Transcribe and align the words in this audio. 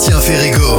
Sébastien 0.00 0.20
Ferrigo. 0.22 0.69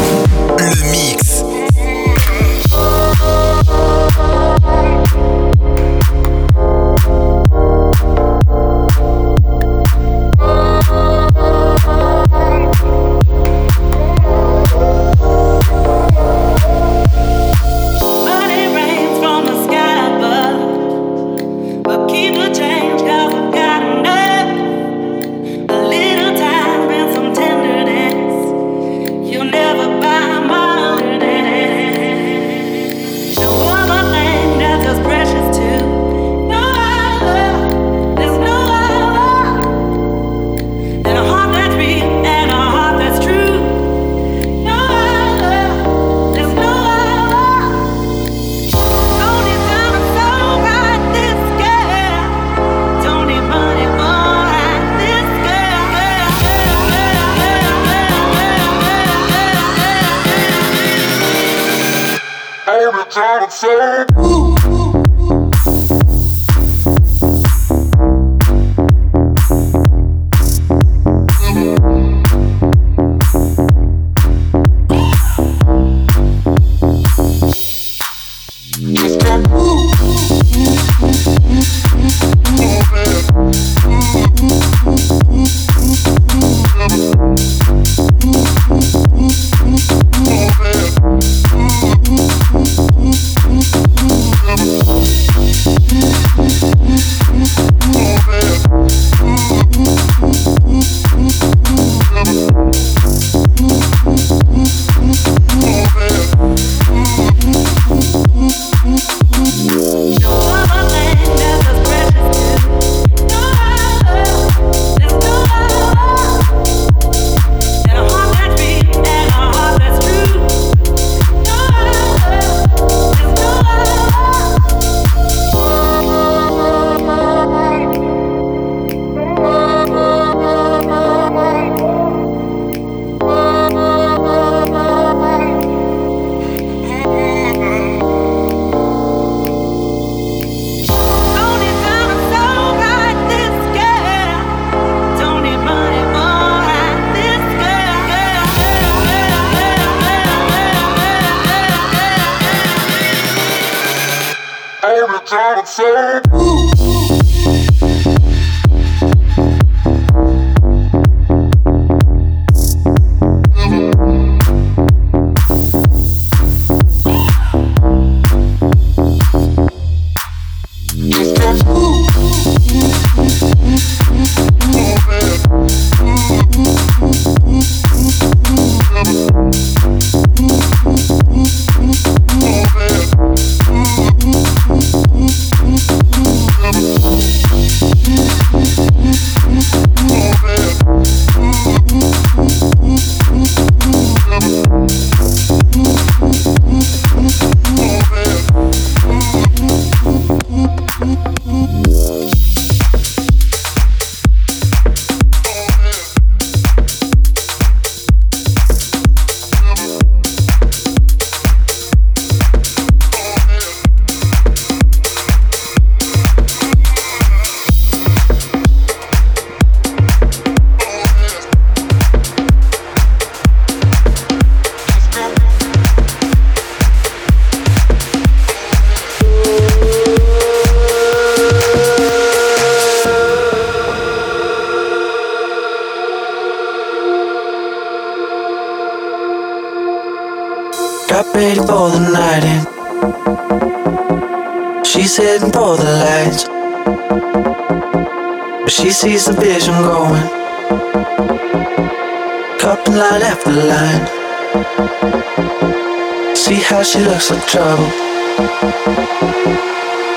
Trouble. 257.52 257.92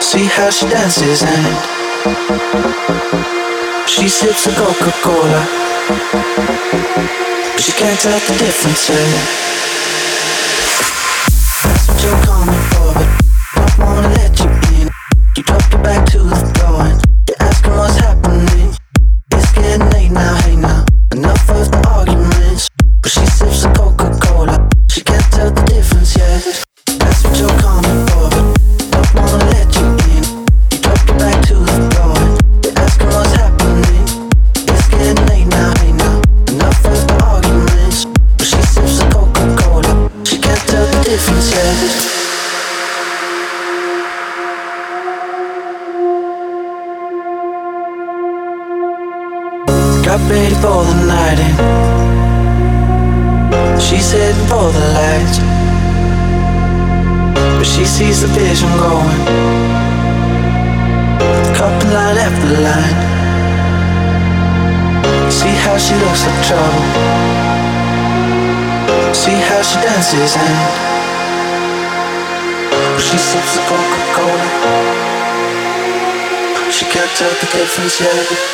See 0.01 0.27
how 0.27 0.51
she 0.51 0.69
dances 0.69 1.25
and 1.25 1.57
she 3.89 4.09
sips 4.09 4.47
a 4.47 4.53
Coca-Cola. 4.53 5.43
But 7.51 7.61
she 7.61 7.73
can't 7.73 7.99
tell 7.99 8.21
the 8.21 8.35
difference. 8.39 8.89
Eh? 8.89 8.95
That's 11.65 11.89
what 11.89 12.03
you're 12.05 12.23
coming 12.23 12.63
for, 12.71 12.95
but 12.95 13.09
don't 13.57 13.79
wanna 13.81 14.09
let 14.15 14.39
you 14.39 14.51
in. 14.79 14.89
You 15.37 15.43
drop 15.43 15.73
your 15.73 15.83
back 15.83 16.07
to 16.11 16.19
the 16.19 16.54
tell 77.75 78.54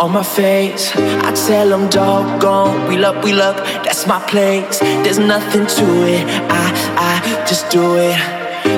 on 0.00 0.12
my 0.12 0.22
face. 0.22 0.92
I 0.96 1.32
tell 1.46 1.68
them, 1.68 1.88
doggone, 1.90 2.88
we 2.88 3.04
up, 3.04 3.22
we 3.22 3.32
up, 3.40 3.56
that's 3.84 4.06
my 4.06 4.18
place. 4.28 4.78
There's 5.02 5.18
nothing 5.18 5.66
to 5.66 5.86
it, 6.08 6.24
I, 6.48 6.66
I 7.08 7.44
just 7.46 7.70
do 7.70 7.96
it. 7.98 8.16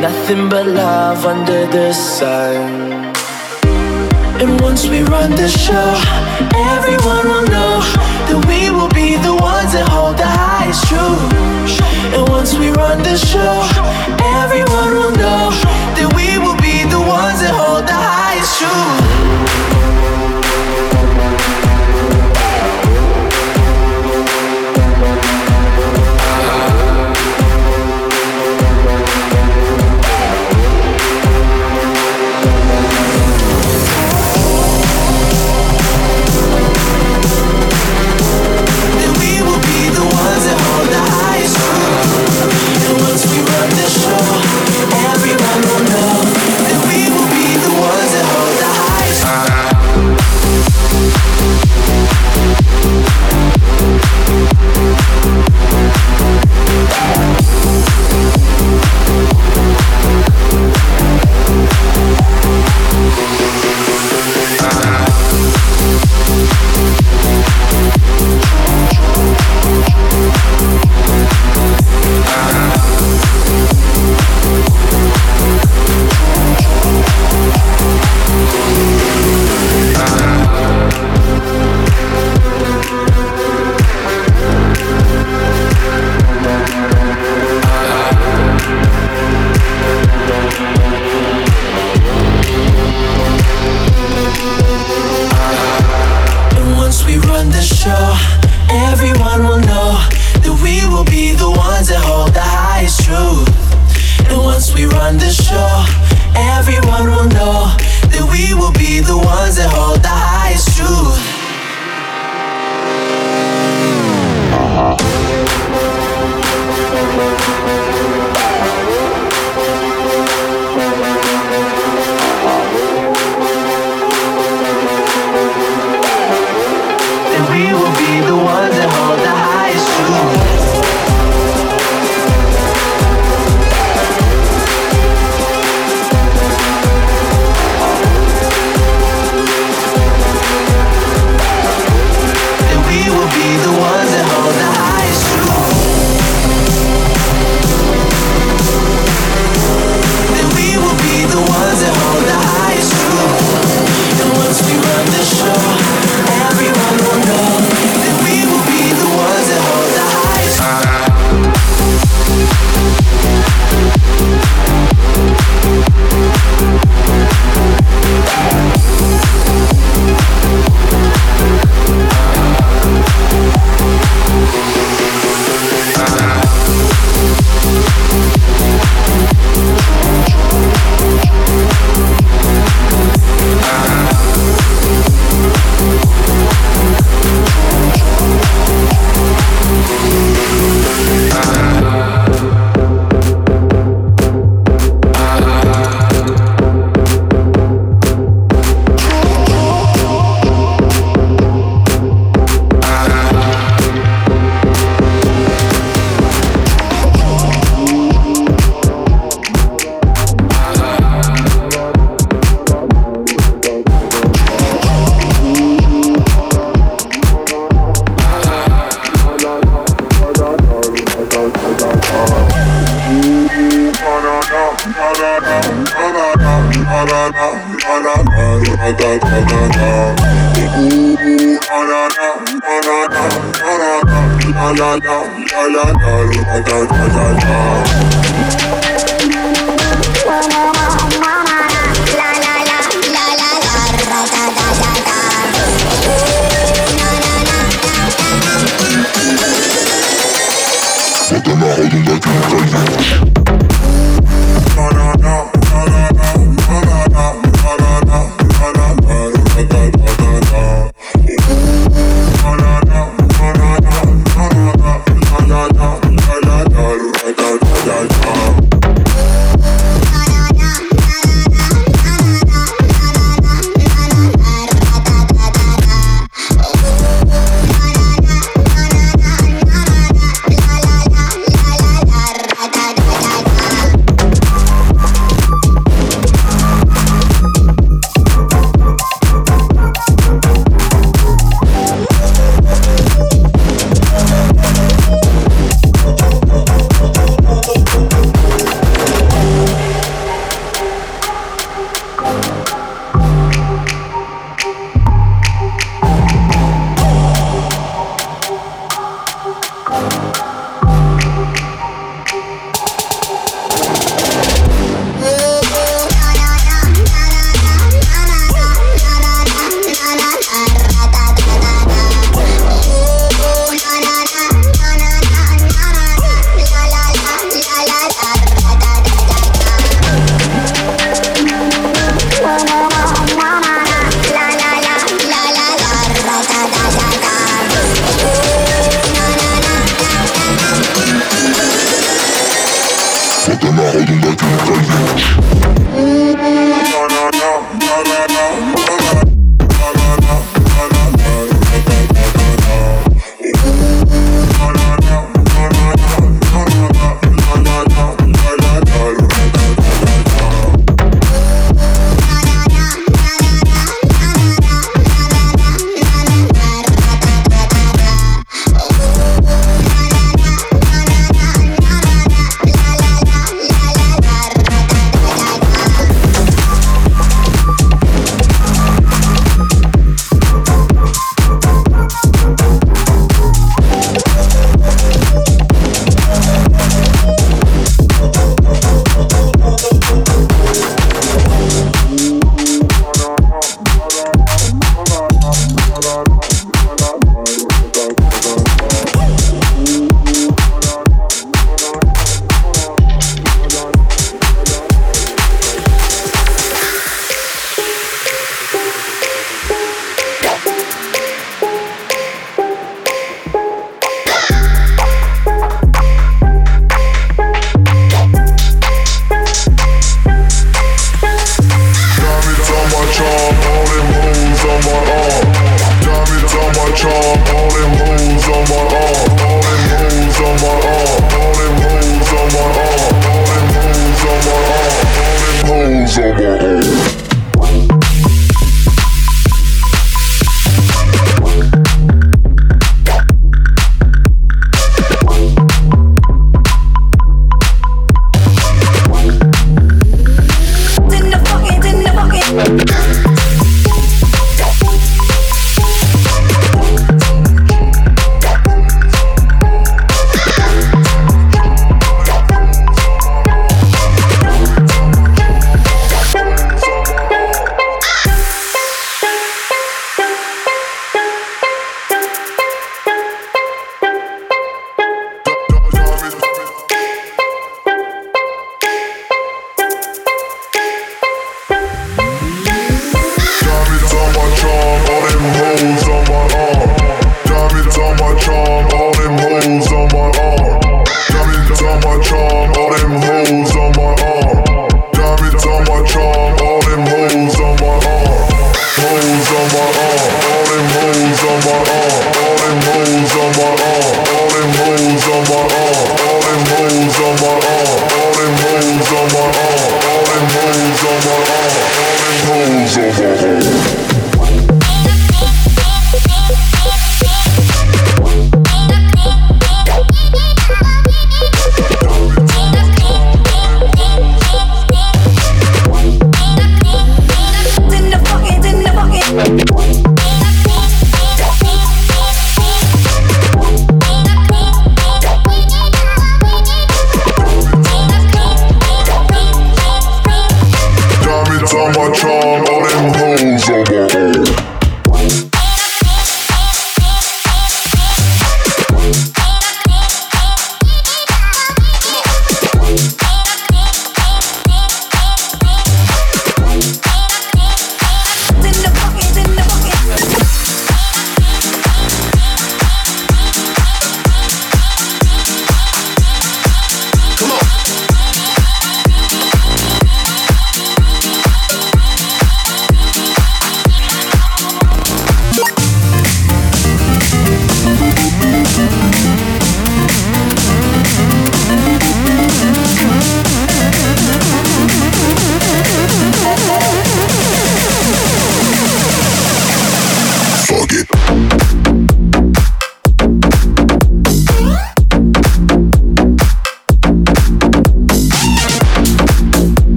Nothing 0.00 0.48
but 0.48 0.66
love 0.66 1.24
under 1.24 1.66
the 1.66 1.92
sun. 1.92 3.14
And 4.42 4.60
once 4.60 4.88
we 4.88 5.02
run 5.02 5.30
the 5.30 5.48
show, 5.48 5.90
everyone 6.74 7.24
will 7.32 7.46
know 7.54 7.78
that 8.28 8.40
we 8.50 8.70
will 8.76 8.90
be 8.90 9.14
the 9.22 9.34
ones 9.34 9.72
that 9.72 9.86
hold 9.88 10.16
the 10.18 10.26
highest 10.26 10.82
truth. 10.90 11.78
And 12.14 12.28
once 12.28 12.54
we 12.58 12.70
run 12.70 12.98
the 13.02 13.16
show, 13.16 13.54
everyone 14.42 14.90
will 14.98 15.14
know 15.22 15.50
that 15.96 16.10
we 16.18 16.38
will 16.42 16.58
be 16.58 16.82
the 16.90 16.98
ones 16.98 17.38
that 17.40 17.54
hold 17.54 17.86
the 17.86 17.94
highest 17.94 18.58
truth. 18.58 18.93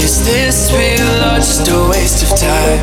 Is 0.00 0.24
this 0.24 0.72
real 0.72 1.12
or 1.28 1.36
just 1.36 1.68
a 1.68 1.76
waste 1.90 2.22
of 2.24 2.30
time? 2.38 2.80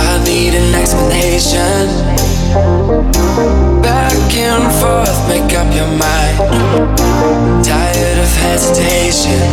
I 0.00 0.24
need 0.24 0.54
an 0.54 0.74
explanation. 0.74 1.84
Back 3.82 4.16
and 4.32 4.64
forth, 4.80 5.18
make 5.28 5.52
up 5.52 5.68
your 5.76 5.92
mind. 6.00 6.36
Tired 7.62 8.18
of 8.24 8.32
hesitation. 8.40 9.44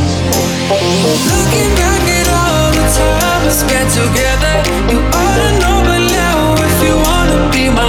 Looking 1.28 1.72
back 1.76 2.04
at 2.08 2.28
all 2.32 2.72
the 2.72 2.88
time 2.96 3.44
we 3.44 3.52
spent 3.52 3.90
together, 3.92 4.56
you 4.92 5.00
ought 5.20 5.38
to 5.44 5.50
know 5.60 5.78
by 5.84 6.00
now 6.00 6.56
if 6.56 6.76
you 6.88 6.96
wanna 6.96 7.52
be 7.52 7.70
my. 7.70 7.89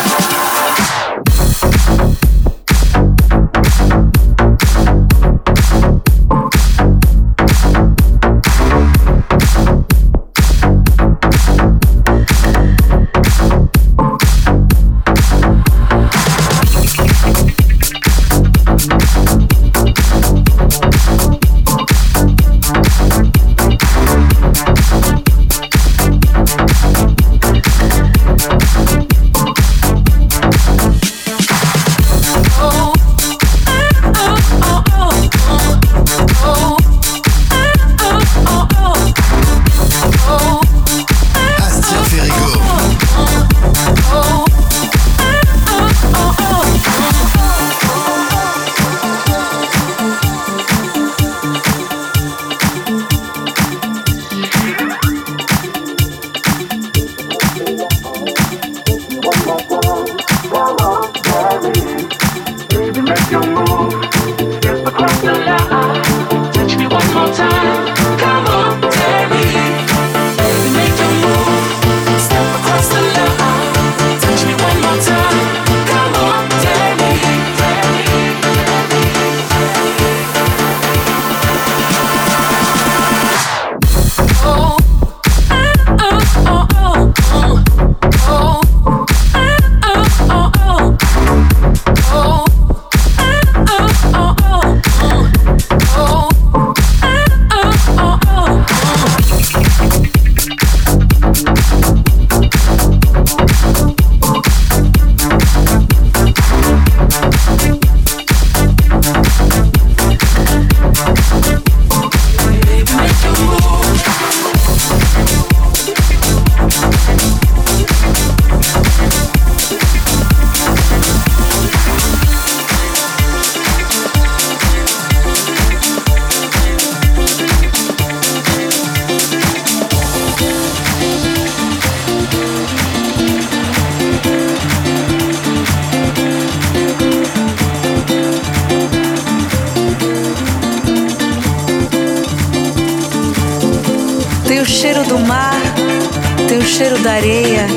areia 147.13 147.67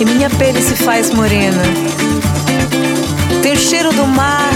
e 0.00 0.04
minha 0.04 0.30
pele 0.30 0.62
se 0.62 0.74
faz 0.74 1.10
morena. 1.10 1.62
Tem 3.42 3.52
o 3.52 3.58
cheiro 3.58 3.92
do 3.92 4.06
mar, 4.06 4.50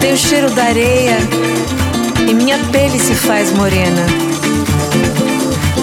tem 0.00 0.12
o 0.12 0.16
cheiro 0.16 0.50
da 0.50 0.64
areia 0.64 1.18
e 2.28 2.34
minha 2.34 2.58
pele 2.72 2.98
se 2.98 3.14
faz 3.14 3.52
morena. 3.52 4.06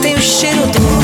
Tem 0.02 0.16
o 0.16 0.22
cheiro 0.22 0.66
do 0.68 1.03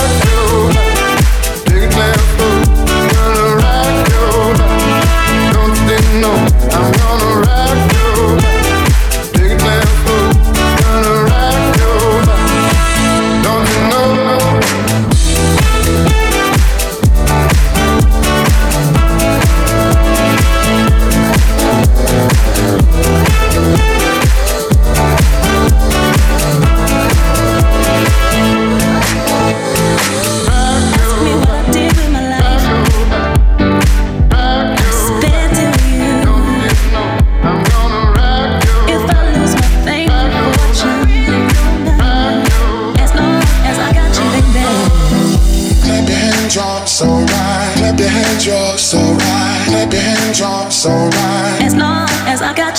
through. 0.00 0.93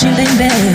You 0.06 0.14
can 0.14 0.65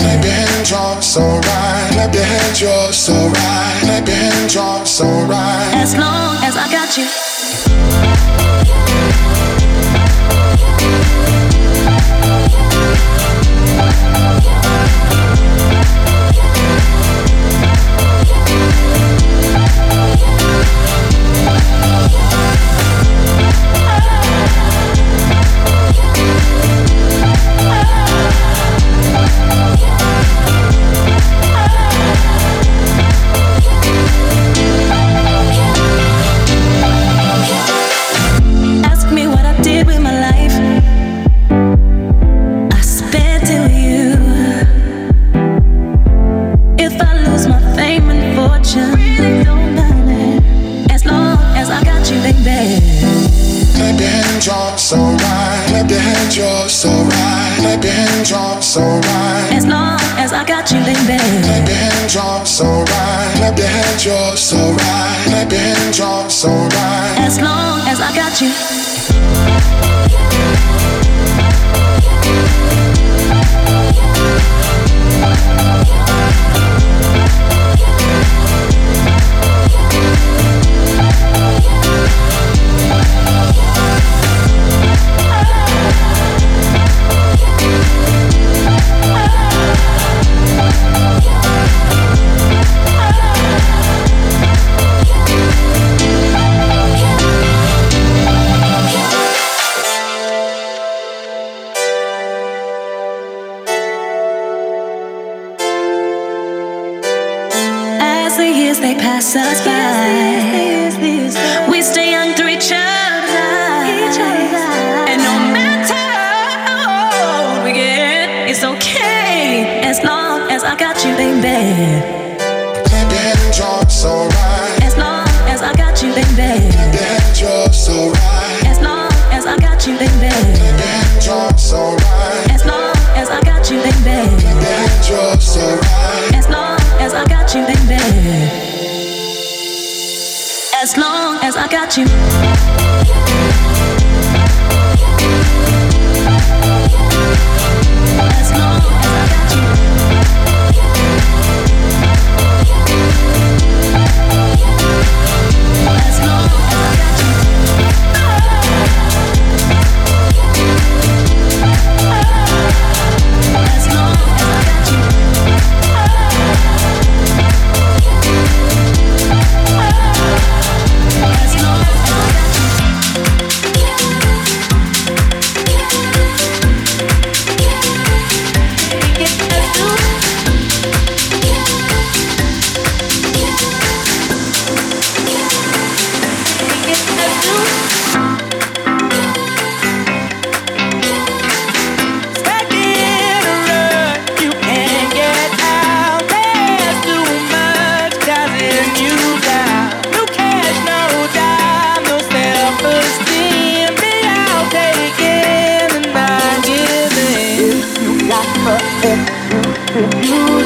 You 209.03 209.09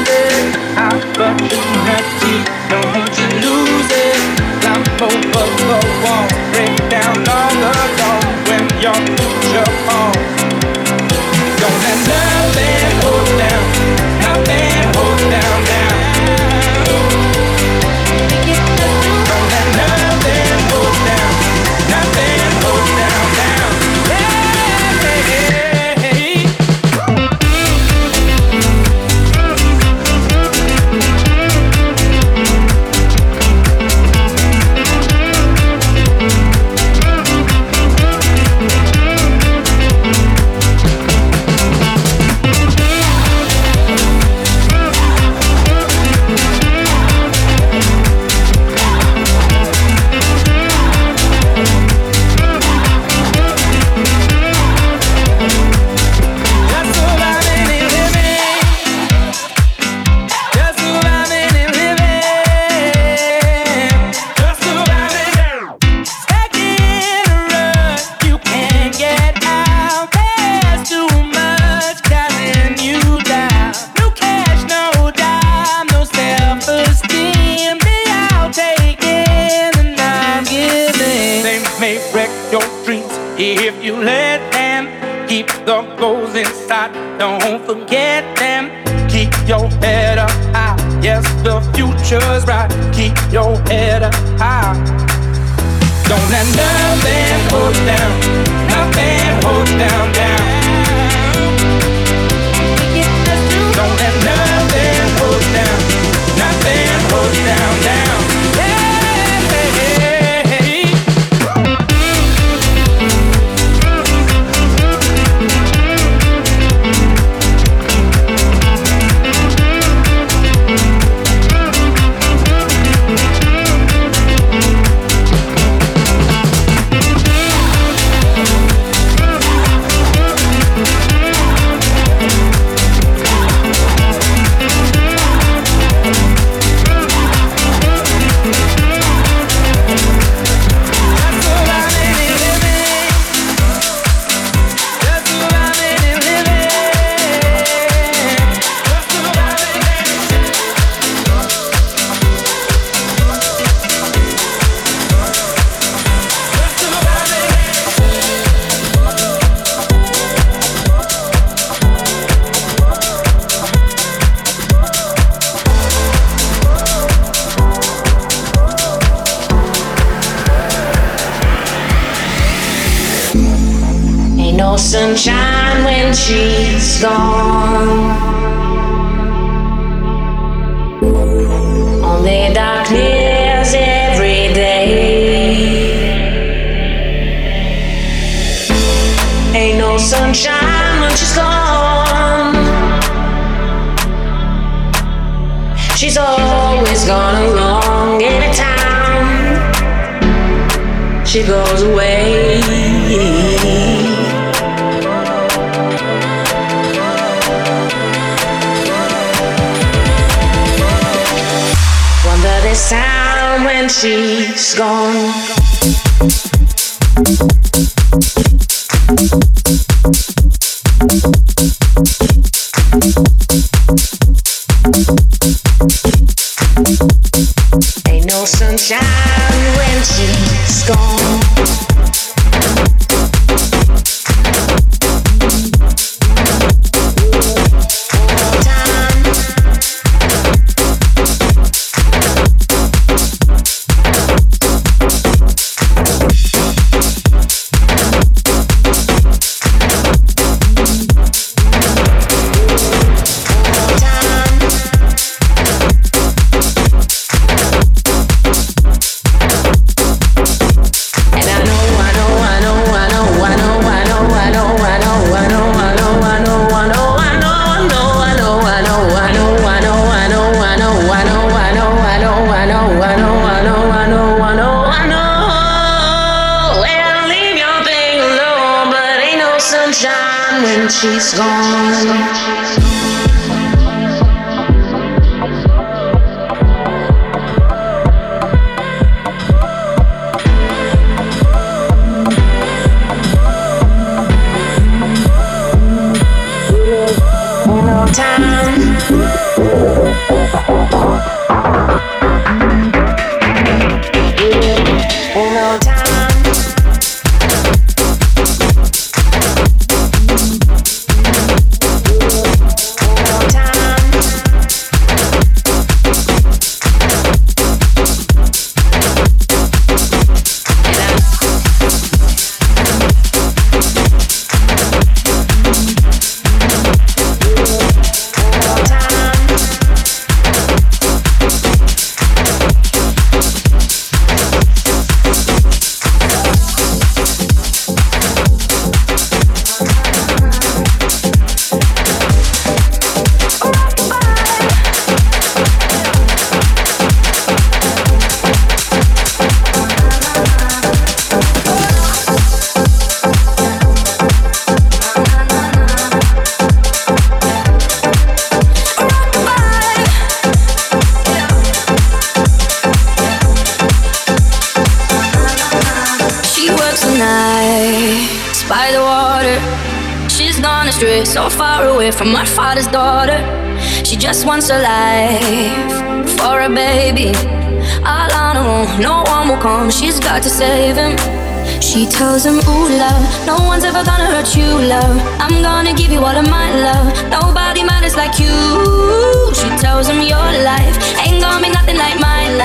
there, 0.04 0.52
I 0.76 1.00
thought 1.14 1.40
you 1.40 1.56
had 1.86 2.04
to 2.20 2.92
know. 2.92 2.95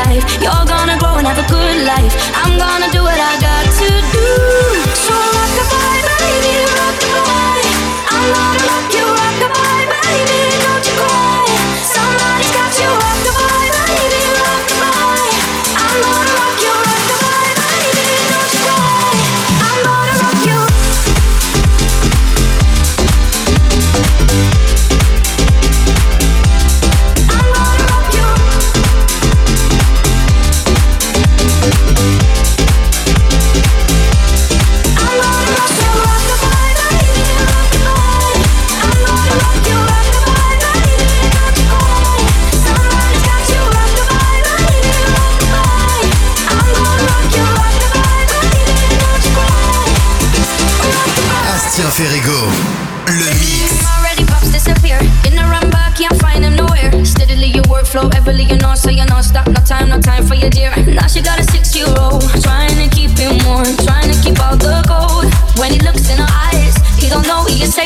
life. 0.06 0.26
You're 0.42 0.66
gonna 0.66 0.98
grow 0.98 1.16
and 1.18 1.28
have 1.28 1.38
a 1.38 1.48
good 1.48 1.86
life. 1.86 2.14
I'm 2.36 2.58
gonna 2.58 2.90
do 2.92 3.02
what 3.04 3.20
I 3.20 3.34
got 3.40 3.66
to 3.80 3.90
do. 4.14 4.21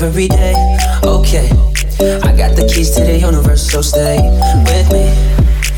every 0.00 0.28
day. 0.28 0.54
Okay, 1.04 1.50
I 2.22 2.34
got 2.34 2.56
the 2.56 2.70
keys 2.72 2.92
to 2.92 3.04
the 3.04 3.18
universe, 3.18 3.70
so 3.70 3.82
stay 3.82 4.16
with 4.64 4.90
me. 4.90 5.12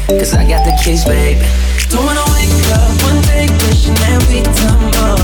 Cause 0.06 0.34
I 0.34 0.46
got 0.46 0.64
the 0.64 0.78
keys, 0.84 1.04
babe. 1.04 1.42
Don't 1.88 2.04
wanna 2.04 2.22
wake 2.34 2.70
up 2.70 3.02
one 3.02 3.20
day 3.22 3.48
wishing 3.66 3.94
that 3.94 4.24
we 4.28 4.42
tumble. 4.54 5.23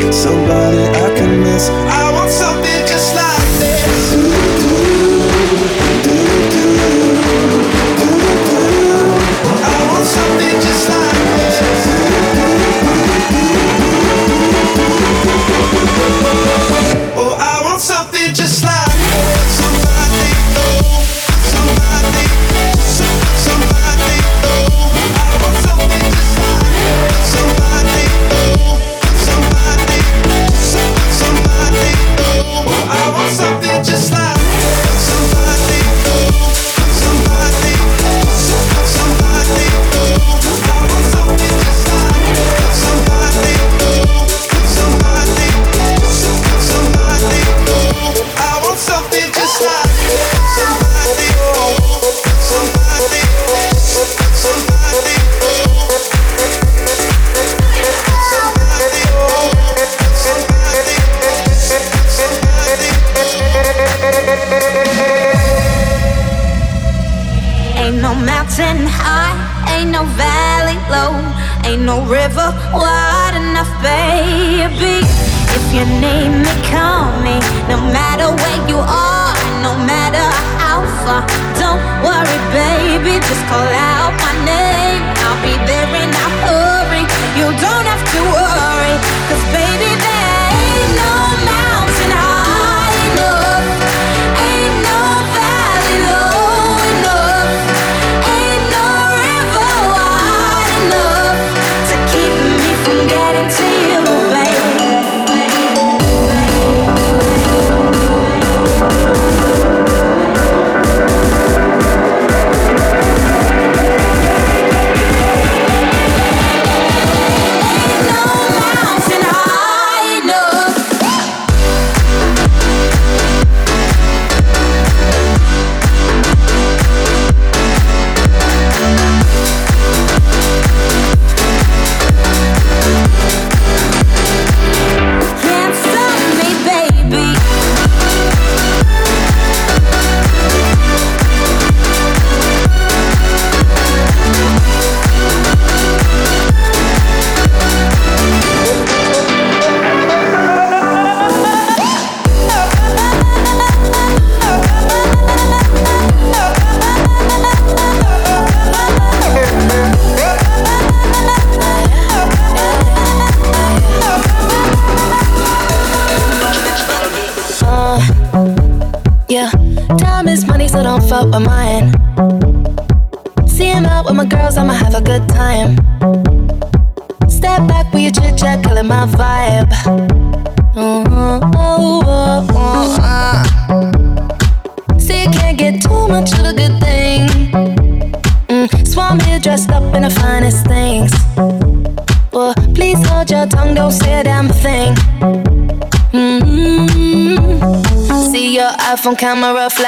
somebody 0.11 0.77
I 0.77 1.15
can 1.15 1.41
miss. 1.41 1.69
I 1.69 2.00